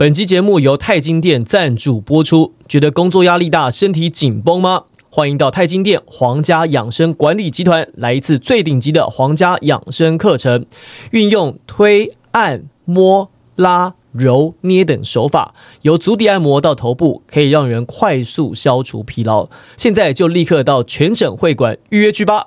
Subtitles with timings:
[0.00, 2.54] 本期节目由泰金店赞助播出。
[2.66, 4.84] 觉得工作压力大、身体紧绷吗？
[5.10, 10.64] 欢迎到泰金店皇家养生管理集团来一次最顶级的皇家养生课程，
[11.10, 19.50] 运用推、按、摸、拉、揉、捏等手法，由足底按摩到头部，可以让人快速消除疲劳。
[19.76, 22.46] 现在就立刻到全省会馆预约去吧。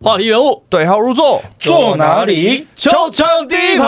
[0.00, 2.68] 话题人物对号入座，坐哪里？
[2.76, 3.84] 球场第一排，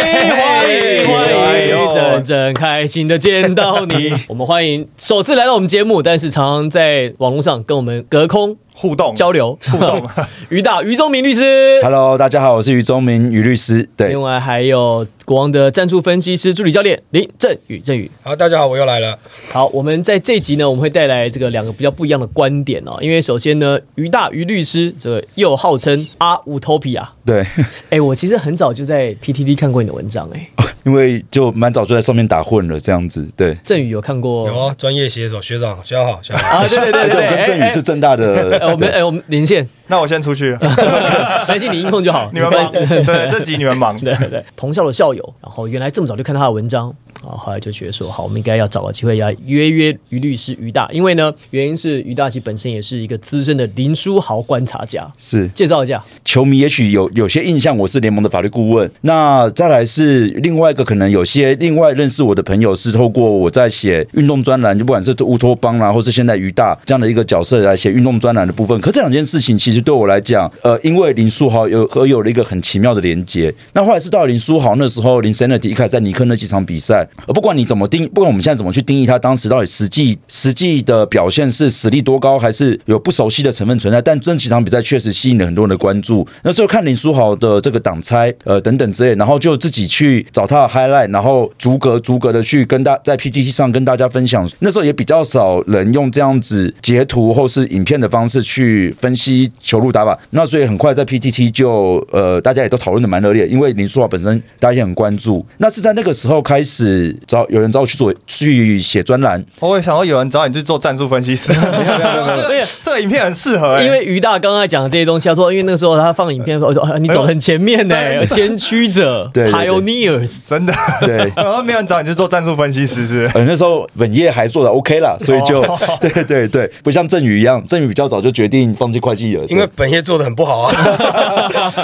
[0.00, 4.10] 欢迎欢迎，真真开心的见到你。
[4.28, 10.00] 我们欢迎首次来到我们节目，但是常常在网络上跟我们隔空互动交流互动。
[10.50, 13.88] 于大于忠明律师 Hello，大家好，我是于忠明于律师。
[13.96, 18.08] 对另，外还有国王的战术分析师助理教练林振宇振宇。
[18.22, 19.18] 好，大家好，我又来了。
[19.50, 22.96] 好，我们在这集呢，我们会带来这个两个比较不一样的观点哦。
[23.00, 27.12] 因为首先呢，于大于律师这个又号称阿乌托皮啊。
[27.26, 27.44] 对，
[27.90, 30.48] 哎，我其实很早就在 PTT 看过你的文章，哎，
[30.84, 33.26] 因为就蛮早就在上面打混了，这样子。
[33.36, 36.58] 对，振宇有看过有啊，专业写手学长，学长好，学长好。
[36.58, 36.68] 啊？
[36.68, 38.67] 对对对哎对，我跟振宇是正大哎的。
[38.68, 40.50] 哎我们哎我们连线，那我先出去。
[40.60, 43.98] 了，没系你音控就好，你们忙， 对，这集你们忙。
[44.00, 58.90] 对对对，同校的校友，然后原来这么早就看到他的文章，啊，后来就觉得说，好，我们应该要找个机会要约约于律师于大，因为呢，原因是于大其本身也是一个资深的林书豪观察家，是介绍一下，球迷也许有有些印象，我是联盟的法律顾问。
[59.00, 68.80] 那再来是另外一个，可能有些另外认识我的朋友是透过我在写运动专栏，就不管是乌托邦啦，或是现在于大这样的一个角色来写运动专栏的部分。
[68.80, 73.52] 可这两件事情其实对我来讲，呃，因为林书豪有和有了一个很奇妙的连接。
[73.72, 86.26] 那后来是到了林书豪那时候，林 Sanity 一开始在尼克那几场比赛，呃，不管你怎么定，不管我们现在怎么去定义他当时到底实际实际的表现是实力多高，还是有不熟悉的成分存在，但这几场比赛确实吸引了很多人的关注。
[86.42, 94.48] 那时候看林书豪的这个挡拆，呃等等之类，然后就自己去找他的 highlight，然后逐格逐格的去跟大在 PPT 上跟大家分享。
[94.60, 105.44] 那时候也比较少人用这样子截图或是影片的方式去分析球路打法，那所以很快在 PPT 就呃大家也都讨论的蛮热烈，因为林书豪本身大家也很关注。
[105.58, 118.26] 那是在那个时候开始找有人找我去做去写专栏，我也想到有人找你去做战术分析师， 这个这个影片很适合，哎因为于大刚才讲的这些东西，他说，因为那个时候他放影片的时候，我说啊你走很前面呢，对。
[118.26, 121.16] 先驱者， pioneers，真的，对。
[121.36, 123.30] 然后没有人找你去做战术分析师，是不是？
[123.34, 125.62] 呃，那时候本业还做的 OK 啦，所以就、
[126.00, 130.72] 对对对，不像郑宇一样，郑宇比较早就决定放弃会计了，因为本业做的很不好啊。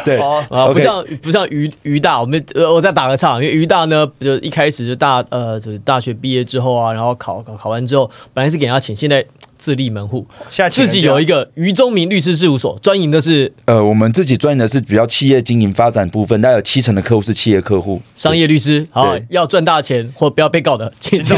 [0.04, 0.18] 对。
[0.18, 9.22] 哦啊，不像不像于于大，我们呃，我再打个岔，因为于大呢，就一开始就大呃，就是大学毕业之后啊，然后考考考完之后，本来是给人家请，现在
[9.64, 17.98] 自立门户，现在请自己有一个于忠明律师事务所，专营的是呃，我们自己专营的是比较企业经营发展部分，大概有七成的客户是企业客户。
[18.14, 21.34] 商业律师，好对要赚大钱或不要被告的， 请 请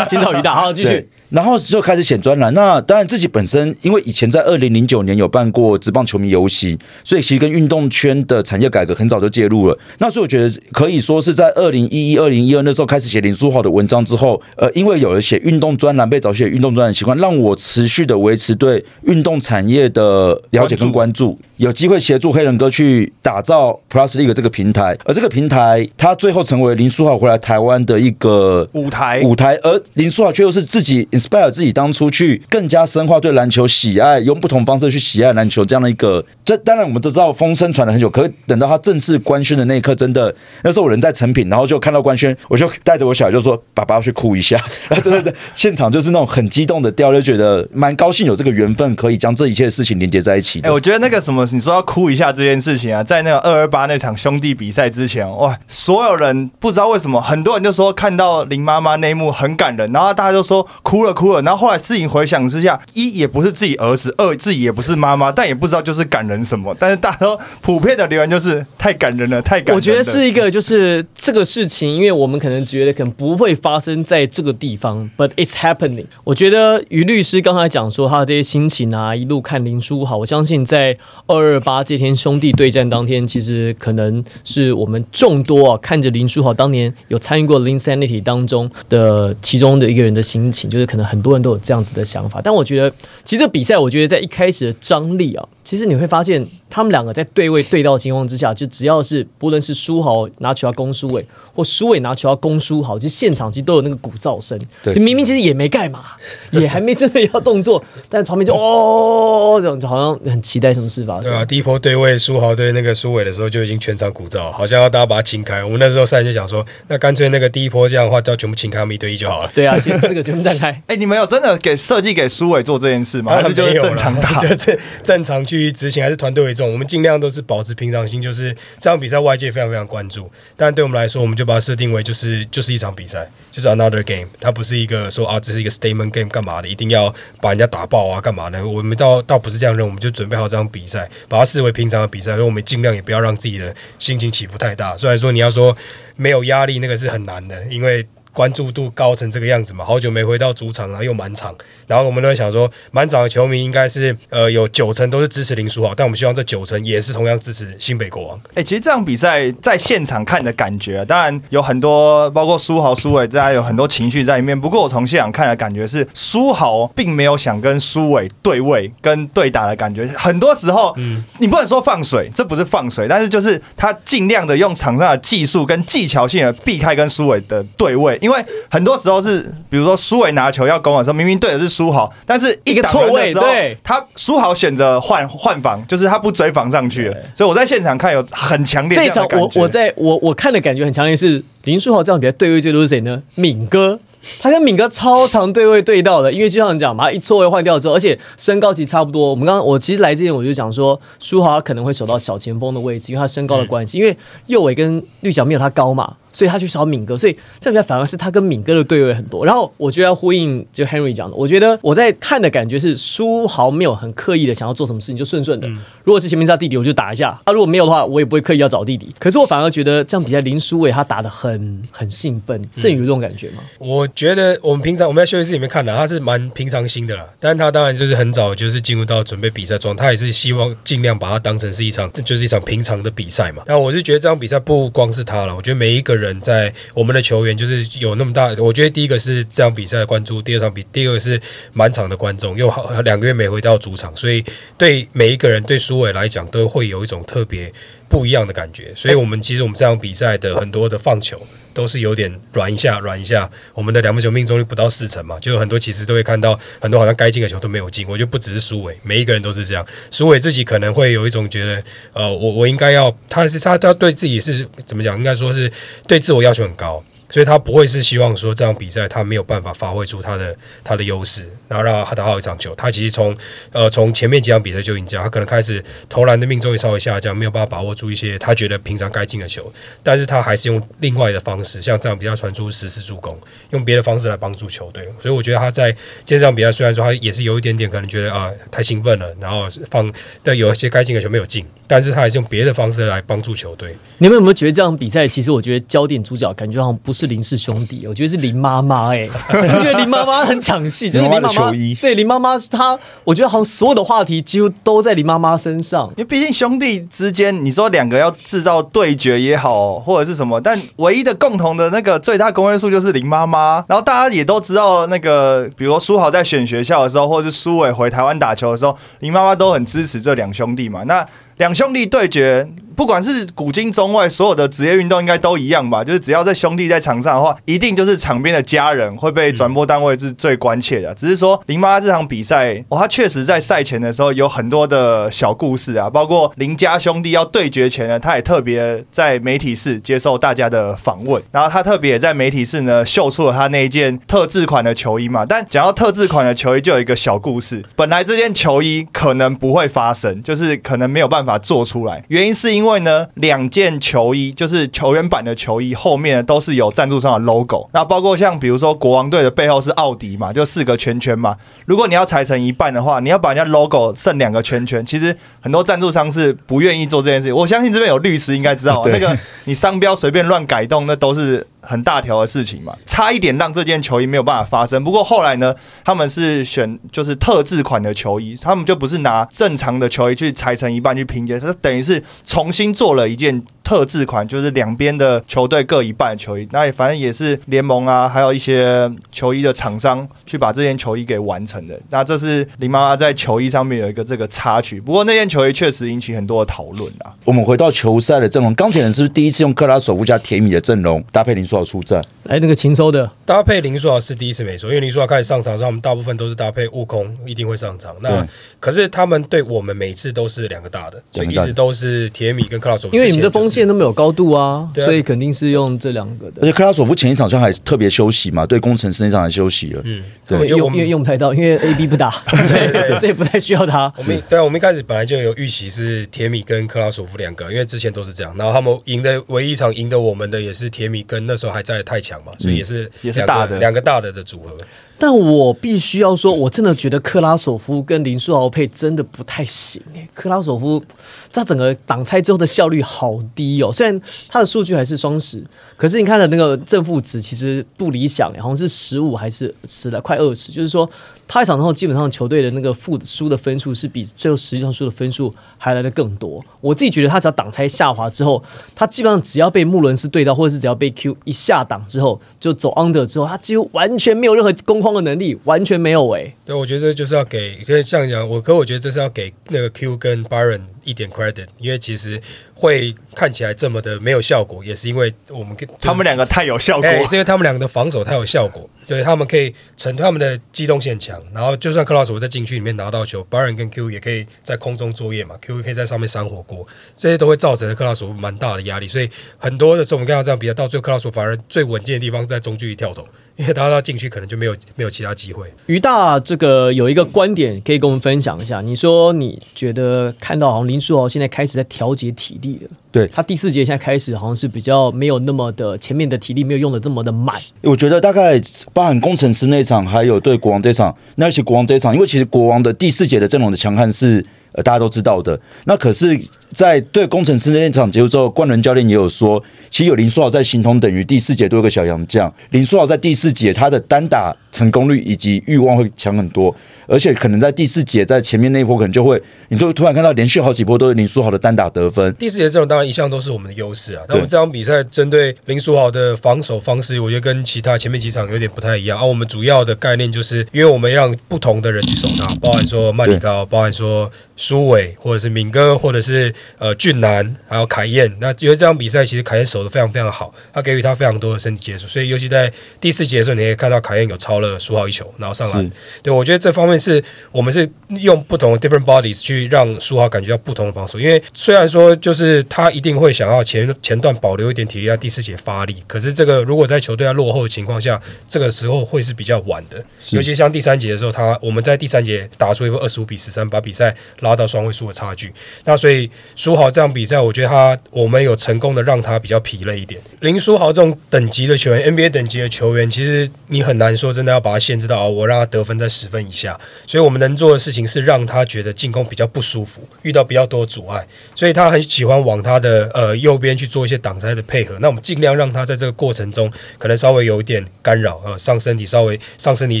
[0.08, 2.52] 请找于大，好继续。，然后就开始写专栏。
[2.54, 9.78] 那当然自己本身，因为以前在二零零九年有办过职棒球迷游戏，所以其实跟运动圈的产业改革很早就介入了。
[9.98, 21.38] 那所以我觉得可以说是在二零一一、二零一二那时候开始写林书豪的文章之后，呃，因为有了写运动专栏被找写运动专栏的习惯，让我持续的维持对运动产业的了解跟关注。
[21.56, 36.24] 有机会协助黑人哥去打造 Plus League 这个平台，而这个平台它最后成为林书豪回来台湾的一个舞台舞台，而林书豪却又是自己 inspire 自己当初去更加深化对篮球喜爱，用不同方式去喜爱篮球这样的一个。
[36.44, 44.56] 这当然我们都知道风声传了很久，可是等到他正式官宣的那一刻，真的那时候我人在成品，然后就看到官宣，我就带着我小孩就说：“爸爸要去哭一下。”
[44.88, 50.72] 然 后真的在现场就是那种很激动的调，就觉得蛮高兴有这个缘分可以将这一切的事情连接在一起哎、的。
[50.72, 69.76] 我觉得那个什么，你说要哭一下这件事情啊，在那个二二八那场兄弟比赛之前，哇，所有人不知道为什么，很多人就说看到林妈妈那一幕很感人，然后大家就说哭了哭了，然后后来自己回想之下，一也不是自己儿子，二自己也不是妈妈，但也不知道就是感人什么，但是大家都普遍的留言就是太感人了，太感人。
[69.76, 76.06] 我觉得是一个，就是这个事情，因为我们可能觉得可能不会发生在这个地方，but it's happening。
[76.24, 92.40] 我觉得于律师刚才讲说他的这些心情啊，一路看林书豪，我相信在二二二八这天兄弟对战当天，其实可能是我们众多啊看着林书豪当年有参与过 Linsanity 当中的其中的一个人的心情，就是可能很多人都有这样子的想法。
[92.42, 92.90] 但我觉得，
[93.24, 101.24] 其实这比赛，我觉得在一开始的张力啊，其实你会发现他们两个在对位对到情况之下，就只要是不论是书豪拿球要攻书伟，
[101.54, 104.58] 或书伟拿球要攻书豪，其实现场其实都有那个鼓噪声。
[104.82, 106.04] 对就明明其实也没干嘛，
[106.52, 115.62] 也还没真的要动作，但是旁边就哦，这种就好像很期待什么事发对啊，第一波对位苏豪对那个苏伟的时候，就已经全场鼓噪，好像要大家把它清开。
[115.64, 119.50] 我们那时候赛就想说，那干脆那个第一波这样的话，就要全部清开，他们一对一就好了。
[119.54, 120.66] 对啊，其实四个全部站开。
[120.88, 123.32] 哎，你们有真的给设计给苏伟做这件事吗？
[123.34, 124.40] 还是就是正常打？
[124.42, 126.72] 就是正常去执行，还是团队为重？
[126.72, 138.66] 我们尽量都是保持平常心，就是这场比赛外界非常非常关注，但对我们来说，我们就把它设定为就是就是一场比赛，就是 another game，它不是一个说啊，这是一个 statement game 干嘛的，一定要把人家打爆啊干嘛的？
[138.66, 144.96] 我们倒倒不是这样认为，我们就准备好这场比赛，把它视为平常的比赛，所以我们尽量也不要让自己的心情起伏太大。
[144.96, 145.76] 虽然说你要说
[146.16, 148.06] 没有压力，那个是很难的，因为。
[148.36, 151.54] 关注度高成这个样子嘛，好久没回到主场，然后又满场，
[151.86, 158.38] 然后我们都在想说，满场的球迷应该是呃有九成都是支持林书豪，但我们希望这九成也是同样支持新北国王。
[158.52, 164.60] 哎、其实这场比赛在现场看的感觉、啊，当然有很多，包括书豪、苏伟，大家有很多情绪在里面。
[164.60, 170.06] 不过我从现场看的感觉是，书豪并没有想跟苏伟对位、跟对打的感觉。
[170.08, 179.40] 很多时候，嗯你不能说放水，这不是放水，但是就是他尽量的用场上的技术跟技巧性的避开跟苏伟的对位，因为很多时候是，
[179.70, 193.22] 比如说苏伟拿球要攻的时候，明明对的是苏豪，但是一一个错位对他苏豪选择换换防，就是他不追防上去了，所以我在现场看有很强烈这一场我我在我我看的感觉很强烈是林书豪这场比赛对位最多是谁呢？
[193.36, 194.00] 敏哥。
[194.40, 199.30] 他跟敏哥超常对位对到的，因为就像你讲嘛，一错位换掉之后，而且身高其实差不多。
[199.30, 203.98] 我们刚刚我其实来之前我就讲说，书豪可能会守到小前锋的位置，因为他身高的关系。
[203.98, 209.46] 因为右伟跟绿角没有他高嘛，所以他去找敏哥，所以这比赛反而是他跟敏哥的对位很多。
[209.46, 215.66] 然后我觉得要呼应就 Henry 讲的，我觉得我在看的感觉是书豪没有很刻意的想要做什么事情，就顺顺的。
[216.04, 219.08] 如果是前面是他弟弟，我就打一下；他、如果没有的话，我也不会刻意要找弟弟。
[219.18, 223.62] 可是我反而觉得这样比赛林书伟他打的很很兴奋，正有这种感觉吗？
[223.78, 233.62] 我觉得我们平常我们在休息室里面看的，他是蛮平常心的啦，但他当然就是很早就是进入到准备比赛状态，他也是希望尽量把它当成是一场就是一场平常的比赛嘛。
[233.64, 241.40] 但我是觉得这场比赛不光是他了，我觉得每一个人在我们的球员就是有那么大，我觉得第一个是这场比赛的关注，第二场比第二个是
[241.72, 244.44] 满场的观众，又好两个月没回到主场，所以
[244.78, 247.72] 对每一个人对苏伟来讲都会有一种特别
[248.08, 248.92] 不一样的感觉。
[248.94, 251.40] 所以我们其实我们这场比赛的很多的放球。
[251.76, 253.50] 都是有点软一下，软一下。
[253.74, 258.08] 我们的两分球命中率不到四成嘛，就有很多其实都会看到很多好像该进的球都没有进。
[258.08, 259.86] 我觉得不只是苏伟，每一个人都是这样。
[260.10, 265.18] 苏伟自己可能会有一种觉得，呃，我我应该要，他是他他对自己是怎么讲？
[265.18, 265.70] 应该说是
[266.08, 267.04] 对自我要求很高。
[267.36, 272.74] 所以他不会是希望说这场比赛他没有办法发挥出他的他的优势，然后让他打好一场球。
[272.74, 273.36] 他其实从
[273.72, 279.70] 呃从前面几场比赛就已经这样，他可能开始投篮的命中率稍微下降，没有办法把握住一些他觉得平常该进的球，
[280.02, 283.38] 但是他还是用另外的方式，像这样比赛传出十次助攻，
[283.72, 285.06] 用别的方式来帮助球队。
[285.20, 290.10] 所以我觉得他在今天这场比赛虽然说他也是有一点点可能觉得啊太兴奋了，然后放
[290.42, 293.94] 但有一些该进的球没有进，但是他还是用别的方式来帮助球队。
[294.16, 301.70] 你们有没有觉得这场比赛其实我觉得焦点主角感觉好像不是林氏兄弟，我觉得是林妈妈哎，我觉得林妈妈很抢戏，就是林妈妈
[302.00, 306.08] 对林妈妈是她，我觉得好像所有的话题几乎都在林妈妈身上。
[306.10, 313.84] 因为毕竟兄弟之间，你说两个要制造对决也好，或者是什么，但唯一的共同的那个最大公约数就是林妈妈。
[313.88, 321.02] 然后大家也都知道，那个比如说苏豪在选学校的时候，或者是苏伟回台湾打球的时候，林妈妈都很支持这两兄弟嘛。
[321.04, 321.26] 那
[321.58, 326.02] 两兄弟对决，不管是古今中外，所有的职业运动应该都一样吧？
[326.02, 331.14] 就是只要在兄弟在场上的话，一定就是场边的家人会被转播单位是最关切的。
[331.14, 345.44] 只是说林妈这场比赛，哦，他确实在赛前的时候有很多的小故事啊，包括林家兄弟要对决前呢，他也特别在媒体室接受大家的访问，然后他特别也在媒体室呢秀出了他那一件特制款的球衣嘛。
[345.44, 361.56] 但讲到特制款的球衣，就有一个小故事，本来这件球衣可能不会发生，就是可能没有办法做出来，原因是因为呢，两件球衣就是球员版的球衣后面呢都是有赞助商的 logo，那包括像比如说国王队的背后是奥迪嘛，就四个圈圈嘛。
[361.86, 367.54] 如果你要裁成一半的话，你要把人家 logo 剩两个圈圈，其实很多赞助商是不愿意做这件事情。
[367.54, 375.02] 我相信这边有律师应该知道，对那个你商标随便乱改动，那都是很大条的事情嘛，差一点让这件球衣没有办法发生。
[375.02, 375.74] 不过后来呢，
[376.04, 391.96] 他们是选就是特制款的球衣，他们就不是拿正常的球衣去裁成一半去拼接，它等于是重新做了一件特制款，就是两边的球队各一半的球衣，那也反正也是联盟啊，还有一些球衣的厂商去把这件球衣给完成的。
[392.10, 397.32] 那这是林妈妈在球衣上面有一个这个插曲，不过那件球衣确实引起很多的讨论啊。
[397.44, 402.20] 我们回到球赛的阵容，钢铁人是不是第一次用克拉索夫加铁米的阵容搭配林书豪出战？
[402.48, 408.16] 哎那个禽兽的，搭配林书豪是第一次没错，因为林书豪开始上场的时候，我们大部分都是搭配悟空，一定会上场。
[408.20, 408.44] 那
[408.80, 413.16] 可是他们对我们每次都是两个大的，所以一直都是铁米跟克拉索夫。
[413.16, 416.62] 因为你们的锋线都没有高度啊，啊所以肯定是用这两个的。
[416.62, 420.02] 而且克拉索夫前一场好像还特别休息嘛，对工程师那场还休息了。
[420.04, 424.12] 嗯，对因为用不太到， 因为 A B 不打， 对，所以不太需要他。
[424.16, 428.54] 我们对啊，我们一开始本来就有预期是铁米跟克拉索夫两个，因为之前都是这样。
[428.56, 434.76] 然后他们赢的唯一一场赢得我们的也是铁米跟那时候还在太强嘛，所以也是两个也是大的两个大的的组合。
[435.18, 440.28] 但我必须要说，我真的觉得克拉索夫跟林书豪配真的不太行诶。
[440.34, 441.02] 克拉索夫
[441.50, 445.64] 在整个挡拆之后的效率好低哦，虽然他的数据还是双十，
[445.96, 451.08] 可是你看的那个正负值其实不理想诶，好像是十五还是十来快二十，就是说
[451.48, 456.64] 他一场之后基本上球队的那个负输的分数是比最后实际上输的分数还来的更多。
[456.80, 458.62] 我自己觉得他只要挡拆下滑之后，
[458.94, 466.52] 他基本上只要被穆伦斯对到，或者是只要被 Q 一下挡之后，就走 under 之后，他几乎完全没有任何攻框的能力，完全没有诶。
[466.64, 472.40] 对，我觉得这就是要给，所以像讲我，可我觉得这是要给那个 Q 跟 Byron 一点 credit，因为其实
[472.78, 495.66] 会看起来这么的没有效果，也是因为我们跟他们两个太有效果，也、是因为他们两个的防守太有效果，对他们可以成他们的机动性强，然后就算克劳索在禁区里面拿到球，Byron 跟 Q 也可以在空中作业嘛，Q 可以在上面扇火锅，这些都会造成克劳索蛮大的压力，所以很多的时候我们看到这样比赛，到最后克劳索反而最稳健的地方在中距离跳投，因为他到禁区可能就没有没有其他机会。
[495.86, 508.60] 于大这个有一个观点可以跟我们分享一下，你说你觉得看到好像林书豪现在开始在调节体力了，对他第四节现在开始好像是比较没有那么的前面的体力没有用的这么的满，我觉得大概
[508.92, 514.44] 包含工程师那一场，还有对国王这场，那而且国王这一场，因为其实国王的第四节的阵容的强悍是
[514.76, 515.58] 呃大家都知道的。
[515.84, 516.38] 那可是，
[516.72, 522.52] 在对工程师那一场结束之后，冠伦教练也有说，其实有林书豪在形同等于第四节多一个小洋将。
[522.70, 526.74] 林书豪在第四节他的单打成功率以及欲望会强很多，
[527.06, 532.34] 而且可能在第四节在前面那一波可能就会，你就会突然看到连续好几波都是林书豪的单打得分。
[532.34, 539.18] 第四节这种当然一向都是我们的优势啊，那我们这场比赛针对林书豪的防守方式，我觉得跟其他前面几场有点不太一样。
[539.18, 544.30] 而、啊我们主要的概念就是，因为我们让不同的人去守他，包含说曼里高，包含说
[544.66, 548.26] 苏伟，或者是敏哥，或者是呃俊楠，还有凯燕。
[548.40, 555.90] 那因为这场比赛其实凯燕守的非常非常好，他给予他非常多的身体接触，所以尤其在第四节的时候，你可以看到凯燕有超了苏浩一球，然后上来。
[556.20, 557.88] 对我觉得这方面是我们是
[558.20, 575.52] 用不同的 different bodies 去让苏浩感觉到不同的防守，因为虽然说就是他一定会想要前前段保留一点体力，在第四节发力，可是这个如果在球队要落后的情况下，这个时候会是比较晚的，尤其像第三节的时候，他我们在第三节打出一个二十五比十三，把比赛拉到双位数的差距。
[575.84, 580.20] 那所以苏豪这场比赛，我觉得他我们有成功的让他比较疲累一点。
[580.40, 586.78] 林书豪这种等级的球员，NBA 等级的球员，其实你很难说真的要把他限制到哦，我让他得分在十分以下。
[587.06, 594.96] 所以我们能做的事情是让他觉得进攻比较不舒服，遇到比较多阻碍，所以他很喜欢往他的呃右边去做一些挡拆的配合。
[595.00, 600.00] 那我们尽量让他在这个过程中可能稍微有一点干扰，呃，上身体稍微上身体一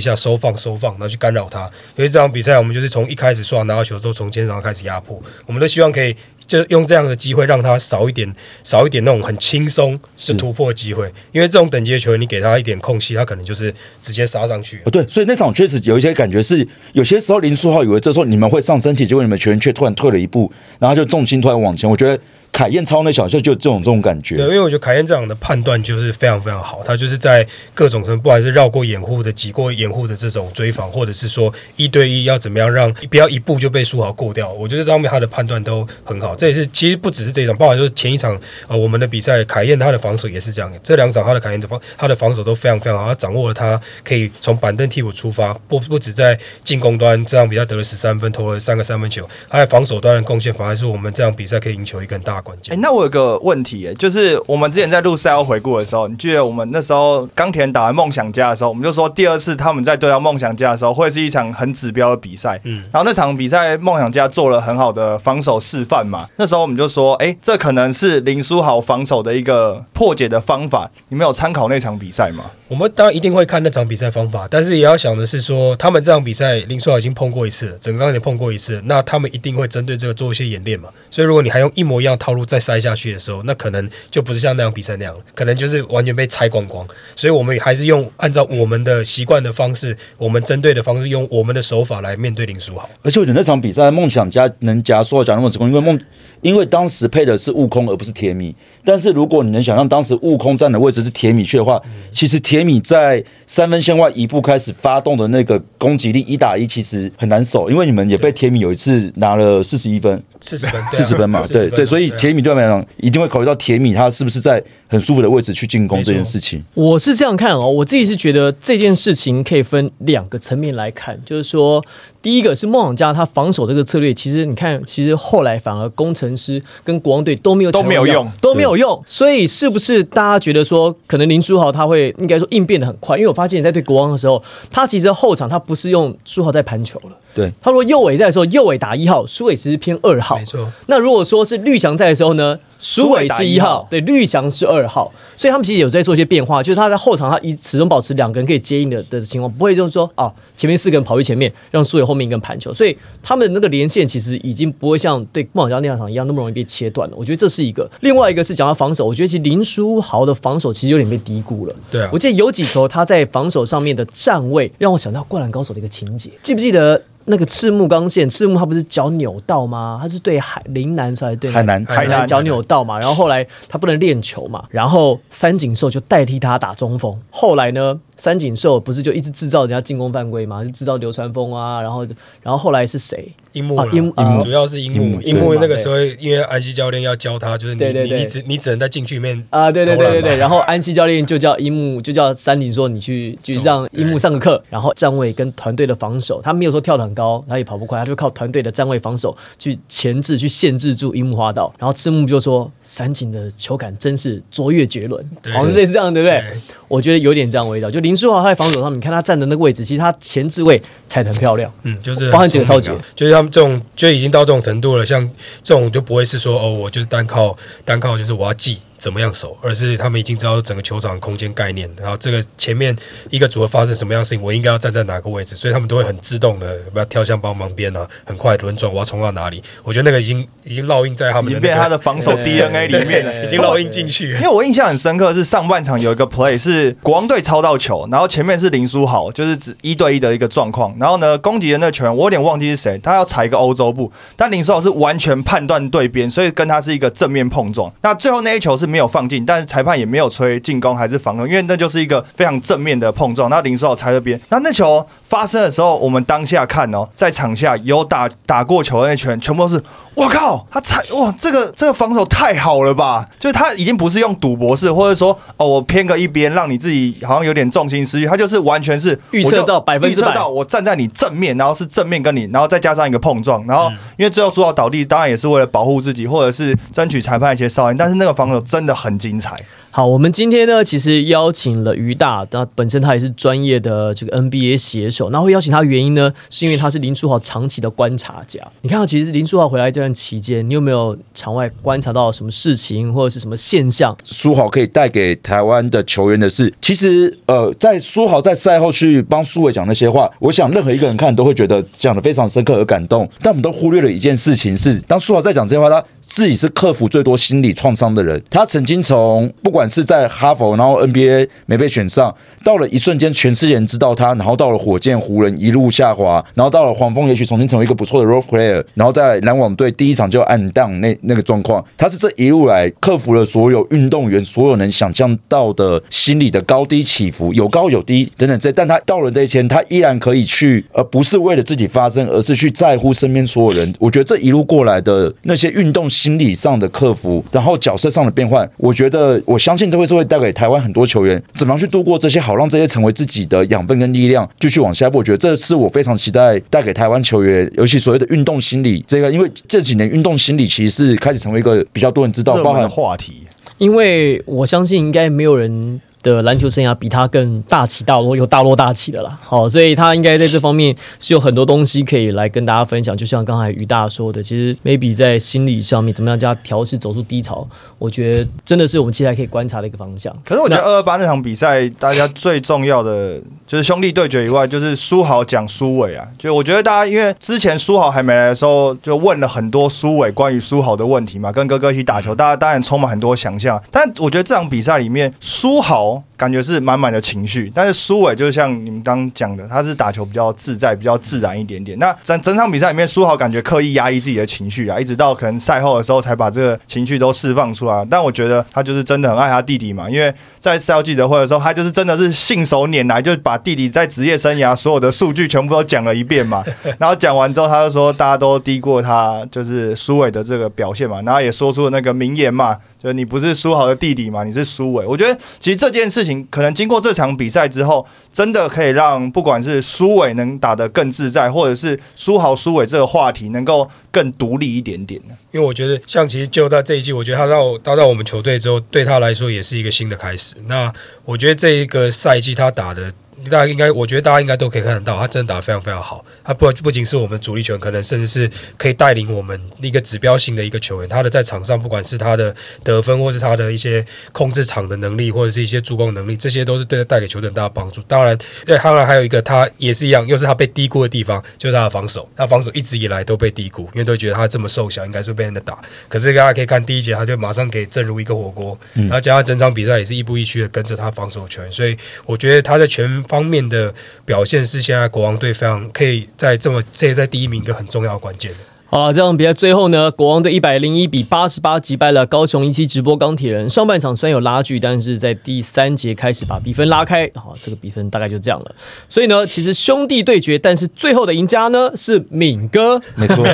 [0.00, 1.64] 下收放收放，然后去干扰他。
[1.96, 6.14] 因为这场比赛我们就是从一开始说拿到球之后，从前然后开始压迫，我们都希望可以。
[6.46, 14.90] 就用这样的机会让他少一点，少一点那种很轻松是突破机会，因为这种等级的球员，你给他一点空隙，他可能就是直接杀上去哦，。
[14.92, 20.48] 对，所以那场确实有一些感觉是，有些时候林书豪以为这时候你们会上身体，结果你们球员却突然退了一步，
[20.78, 21.90] 然后就重心突然往前。
[21.90, 22.16] 我觉得
[22.56, 24.52] 凯燕超那小就就这种这种感觉对，因。
[24.52, 36.34] 为我觉得凯燕这样的判断就是非常非常好，他就是在各种程度，不管是绕过掩护的、挤过掩护的这种追防，或者是说一对一要怎么样让不要一步就被书豪过掉，我觉得这方面他的判断都很好。
[36.34, 52.78] 这也是其实不只是这一场，包括就是前一场呃我们的比赛，凯燕他的防守也是这样，这两场他的凯燕的防他的防守都非常非常好，他掌握了他可以从板凳替补出发，不不止在进攻端这场比赛得了十三分，投了三个三分球，他在防守端的贡献反而是我们这场比赛可以赢球一个很大关键哎、。
[52.80, 62.60] 那我有个问题、哎，就是我们之前在录赛后回顾的时候，你记得我们那时候钢铁人打完梦想家的时候，我们就说第二次他们在对到梦想家的时候，会是一场很指标的比赛。
[62.62, 70.88] 嗯然后那场比赛梦想家做了很好的防守示范嘛，那时候我们就说，哎、这可能是林书豪防守的一个破解的方法。
[71.08, 72.44] 你们有参考那场比赛吗？
[72.68, 80.88] 我们当然一定会看那场比赛方法，但是也要想的是说，他们这场比赛林书豪已经碰过一次，整个钢铁碰过一次，那他们一定会针对这个做一些演练嘛。
[81.08, 86.84] 所以如果你还用一模一样的套路再塞下去的时候，那可能就不是像那场比赛那样了，可能就是完全被拆光光。
[87.14, 92.90] 所以我们还是用按照我们的习惯的方式，我们针对的方式，用我们的手法来面对林书豪。
[93.02, 96.00] 而且我觉得那场比赛梦想家能夹说夹那么成功，因为梦
[96.42, 98.52] 因为当时配的是悟空而不是铁米。
[98.84, 101.80] 但是如果你能想象当时悟空站的位置是铁米去的话，
[102.10, 110.22] 其实铁米在三分线外一步开始发动的那个攻击力一打一其实很难守，因为你们也被铁米有一次拿了四十一分。
[110.46, 116.62] 四十分，四十分嘛，对对，所以铁米对他们来讲一定会考虑到铁米他是不是在很舒服的位置去进攻这件事情。
[116.74, 121.84] 我是这样看哦，我自己是觉得这件事情可以分两个层面来看，就是说，
[122.22, 133.16] 第一个是梦想家他防守这个策略，其实你看，其实后来反而工程师跟国王队都没有都没有用，都没有用，所以是不是大家觉得说，可能林书豪他会应该说应变的很快？
[133.16, 137.16] 因为我发现你在对国王的时候，他其实后场他不是用书豪在盘球了。
[137.34, 140.35] 对，他说右尾在的时候，右尾打一号，苏伟其实偏二号。
[140.38, 140.72] 没错。
[140.86, 145.12] 那如果说是绿翔在的时候呢，苏伟是一号，对，绿翔是二号。
[145.36, 152.72] 所以他们其实有在做一些变化，就是他在后场他一始终保持两个人可以接应的的情况，不会就是说啊，前面四个人跑去前面，让苏伟后面一个人盘球。
[152.72, 157.16] 所以他们那个连线其实已经不会像对梦想家那两场一样那么容易被切断了。
[157.16, 157.90] 我觉得这是一个。
[158.00, 161.74] 另外一个是讲到防守，我觉得其实林书豪的防守其实有点被低估了。
[161.90, 162.10] 对啊。
[162.12, 167.02] 我记得有几球他在防守上面的站位，让我想到《灌篮高手》的一个情节，记不记得？
[167.26, 169.98] 那个赤木刚宪，赤木他不是脚扭到吗？
[170.00, 172.98] 他是对海陵南还是对海南海南脚扭到嘛？
[172.98, 177.16] 然后后来他不能练球嘛，然后三井寿就代替他打中锋。
[177.30, 182.04] 后来呢，三井寿不是就一直制造人家进攻犯规嘛，就制造流川枫啊，然后
[182.42, 183.32] 然后后来是谁？
[183.52, 185.20] 樱木，樱木主要是樱木。
[185.22, 190.36] 樱木那个时候，因为安西教练要教他，就是你你你只你只能在禁区里面啊，对对对对对。
[190.36, 201.72] 然后安西教练就叫樱木，就叫三井说你去去让樱木上个课，然后站位跟团队的防守，他没有说跳得很高，他也跑不快，他就靠团队的站位防守去前置、去限制住樱木花道。
[201.78, 206.44] 然后赤木就说三井的球感真是卓越绝伦，好像类似这样，对不对？
[206.88, 207.90] 我觉得有点这样味道。
[207.90, 215.04] 就林书豪他在防守上，你看他站的那个位置，其实他前置位踩的很漂亮，嗯，就是包含几个超级，就是他们这种就已经到这种程度了。
[215.04, 215.28] 像
[215.64, 218.78] 这种就不会是说哦，我就是单靠单靠，就是我要记。
[218.96, 222.96] 怎么样守，而是他们已经知道整个球场空间概念，然后这个前面
[223.30, 229.62] 一个组合发生什么样事情，我应该要站在哪个位置，所以他们都会很自动的不要跳向帮忙边啊，很快轮转，我要冲到哪里？
[229.84, 234.32] 我觉得那个已经已经烙印在他们的变他的防守 DNA 里面，已经烙印进去。
[234.34, 247.92] 因为我印象很深刻，是上半场有一个 play 是国王队抄到球，然后前面是林书豪，就是指一对一的一个状况，然后呢攻击的那个球员我有点忘记是谁，他要踩一个欧洲步，但林书豪是完全判断对边，所以跟他是一个正面碰撞。
[248.02, 249.66] 那最后那一球是没有放进，但是。
[249.66, 253.50] 裁判也没有吹进攻还是防守，因为那就是一个非常正面的碰撞。
[253.50, 259.82] 那林书豪踩这边，那那球发生的时候，我们当下看哦，在场下有打打过球的那拳，全部都是
[260.14, 263.26] 我靠，他踩哇，这个这个防守太好了吧？
[263.38, 279.60] 就是他已经不是用赌博式，或者说哦，我偏个一边，让你自己好像有点重心失去，他就是完全是预测到百分之百到，我站在你正面，然后是正面跟你，然后再加上一个碰撞，然后因为最后输到倒地，当然也是为了保护自己，或者是争取裁判一些哨音，但是那个防守真的很精彩。
[279.90, 285.30] 好，我们今天呢，其实邀请了于大，那本身他也是专业的这个 NBA 写手。
[285.30, 288.60] 那会邀请他原因呢，是因为他是林书豪长期的观察家。
[288.82, 294.14] 你看到，其实林书豪回来这段期间，你有没有场外观察到什么事情或者是什么现象？
[294.22, 303.26] 书豪可以带给台湾的球员的是，其实呃，在书豪在赛后去帮苏伟讲那些话，我想任何一个人看都会觉得讲的非常深刻而感动。
[303.40, 308.42] 但我们都忽略了一件事情是，当书豪在讲这些话，他自己是克服最多心理创伤的人。
[308.50, 312.34] 他曾经从不管是在哈佛，然后 NBA 没被选上，
[312.64, 333.94] 到了一瞬间，全世界人知道他，然后到了火箭、湖人一路下滑，然后到了黄蜂，也许重新成为一个不错的 role player，然后在篮网队第一场就暗档那那个状况，他是这一路来克服了所有运动员所有能想象到的心理的高低起伏，有高有低等等这，但他到了这一天，他依然可以去，而不是为了自己发声，而是去在乎身边所有人。
[333.98, 345.18] 我觉得这一路过来的那些运动心理上的克服，然后角色上的变换，我觉得我相信这会是会带给台湾很多球员怎么样去度过这些，好让这些成为自己的养分跟力量，继续往下一步。
[345.18, 353.42] 我觉得这是我非常期待带给台湾球员，尤其所谓的运动心理这个，因为这几年运动心理其实是开始成为一个比较多人知道，包含话题。
[353.78, 356.00] 因为我相信应该没有人。
[356.34, 359.38] 的篮球生涯比他更大起大落，又大落大起的啦。
[359.42, 363.16] 好，所以他应该在这方面是有很多东西可以来跟大家分享。
[363.16, 367.66] 就像刚才于大说的，其实 maybe 在心理上面怎么样加调试，走出低潮，
[367.98, 370.34] 我觉得真的是我们接下来可以观察的一个方向。
[370.44, 376.26] 可是我觉得二二八那场比赛，大家最重要的就是兄弟对决以外，就是苏豪讲苏伟啊。
[376.38, 383.82] 就我觉得大家因为之前苏豪还没来的时候，就问了很多苏伟关于苏豪的问题嘛，跟哥哥一起打球，大家当然充满很多想象。
[383.90, 391.98] 但我觉得这场比赛里面，苏豪 now 感觉是满满的情绪，但是苏伟就像你们刚刚讲的，他是打球比较自在、比较自然一点点。
[391.98, 398.06] 那整整场比赛里面，苏豪感觉刻意压抑自己的情绪啊，一直到可能赛后的时候才把这个情绪都释放出来。
[398.10, 406.62] 但我觉得他就是真的很爱他弟弟嘛，因为在赛后记者会的时候，他就是真的是信手拈来，就把弟弟在职业生涯所有的数据全部都讲了一遍嘛。
[406.98, 415.06] 然后讲完之后，他就说大家都低过他，就是苏伟的这个表现嘛，然后也说出了那个名言嘛，就你不是苏豪的弟弟嘛，你是苏伟。
[415.06, 425.20] 我觉得其实这件事可能经过这场比赛之后，真的可以让不管是苏伟能打得更自在，或者是苏豪苏伟这个话题能够更独立一点点。
[425.52, 430.54] 因为我觉得，像其实就在这一季，我觉得他到到到我们球队之后，对他来说也是一个新的开始。
[430.66, 430.92] 那
[431.24, 433.12] 我觉得这一个赛季他打的。
[433.50, 436.24] 大家应该，我觉得大家应该都可以看得到，他真的打得非常非常好。
[436.44, 441.08] 他不不仅是我们主力球员，可能甚至是可以带领我们一个指标性的一个球员。
[441.08, 448.00] 他的在场上，不管是他的得分，或是他的一些控制场的能力，或者是一些助攻能力，这些都是对他带给球队很大的帮助。
[448.02, 452.28] 当然，对，当然还有一个他也是一样，又是他被低估的地方，就是他的防守。
[452.36, 455.76] 他防守一直以来都被低估，因为都觉得他这么瘦小，应该是被人的打。
[456.08, 463.92] 可是大家可以看第一节，他就马上给正如一个火锅，然后加上整场比赛也是亦步亦趋的跟着他防守权，所以我觉得他在全方 方面的
[464.24, 468.50] 表现是现在国王队非常可以在这么这也在第一名一个很重要的关键。
[468.96, 469.00] 的。
[469.00, 473.68] 好了，这场比赛最后呢，国王队一百零一比八十八击败了高雄一期直播钢铁人。
[473.68, 477.30] 上半场虽然有拉锯，但是在第三节开始把比分拉开。
[477.34, 478.74] 好，这个比分大概就这样了。
[479.06, 482.98] 所以呢，其实兄弟对决，但是最后的赢家呢是敏哥。
[483.16, 483.44] 没错，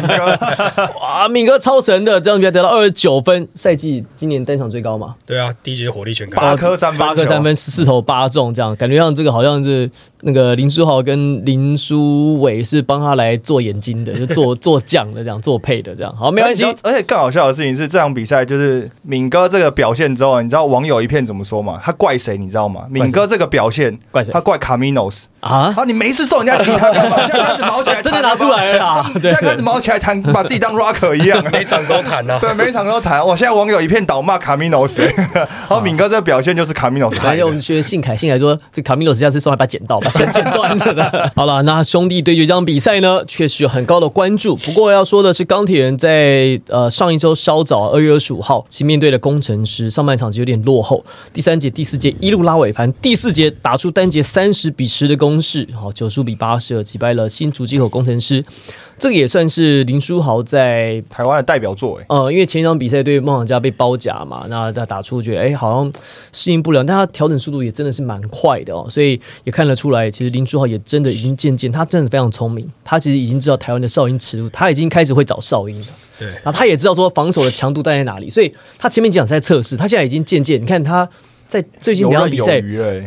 [1.03, 9.91] 哇，敏哥超神的，这场比赛得到二十九分，赛季今年单场最高嘛，对啊，第一节火力全开，八颗三分，八颗三分，四投八中，这样感觉像这个好像是
[10.25, 16.15] 那个林书豪跟林书伟是帮他来做眼睛的，就做 做酱的这样，做配的这样。
[16.17, 16.65] 好，没关系。
[16.83, 21.81] 而且更好笑的事情是，这场比赛就是敏哥这个表现之后，你知道网友一片怎么说吗？
[21.83, 22.39] 他怪谁？
[22.39, 22.87] 你知道吗？
[22.89, 25.29] 敏哥这个表现，怪谁他怪卡米诺斯。
[25.43, 25.85] 啊，好！
[25.85, 27.17] 你没事送人家吉他干嘛？
[27.27, 31.45] 现在开始毛起来， 真的拿出来了啦现在开始毛起来弹，把自己当 rocker 一样。
[31.51, 32.39] 每场都弹啊。
[32.41, 33.27] 对，每场都弹。
[33.27, 33.37] 哇！
[33.37, 35.03] 现在网友一片倒骂卡米诺斯。
[35.67, 37.19] 好敏哥这表现就是卡米诺斯。
[37.25, 41.33] 而且我们学信凯，信凯说这卡米诺斯下次送一把剪刀，把线剪断了的。
[41.35, 44.55] 好了，那兄弟对决这场比赛呢，确实有很高的关注。
[44.55, 58.45] 不过要说的是，钢铁人在呃上一周稍早二月二十五号，其面对的工程师，上半场就有点落后，第三节、第四节一路拉尾盘，第四节打出单节三十比十的攻势，好九十五比八十二击败了新竹机口工程师。
[58.99, 65.92] 这个也算是林书豪在台湾的代表作，哎，呃，因为前一场比赛对梦想家被包夹嘛，那他打出觉得哎好像
[66.31, 75.87] 适应不了，但他调整速度也真的是蛮快的哦，所以也看得出来，其实林书豪也真的已经渐渐，他真的非常聪明，他其实已经知道台湾的哨音尺度，他已经开始会找哨音了。
[76.18, 81.09] 对，然后他也知道说防守的强度在在哪里，所以他前面几场在测试，他现在已经渐渐，你看他
[81.53, 82.62] 在最近两场比赛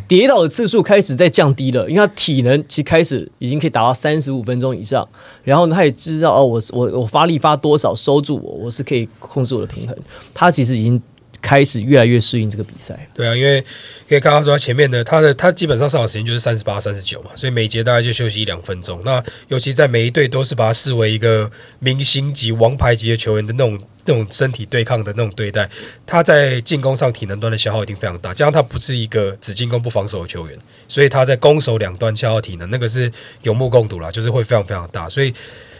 [0.07, 5.07] 跌倒的次数开始在降低了，因为他体能其实开始已经可以达到三十五分钟以上，
[5.43, 9.97] 然后呢，他也知道哦，我我我发力发多少收住我，我是可以控制我的平衡，
[10.31, 11.01] 他其实已经
[11.41, 13.07] 开始越来越适应这个比赛。
[13.15, 13.59] 对啊，因为
[14.07, 19.01] 可以看到说他前面的他的他基本上上场时间就是三十八、三十九嘛，所以每节大概就休息一两分钟。
[19.03, 25.69] 那尤其在每一队都是把他视为一个明星级、王牌级的球员的那种那种身体对抗的那种对待，
[26.05, 28.33] 他在进攻上体能端的消耗一定非常大。
[28.33, 35.09] 加上他不是一个只进攻不防守的球员，所以他在攻守两端消耗体能，那个是有目共睹啦，就是会非常非常大。
[35.09, 35.33] 所以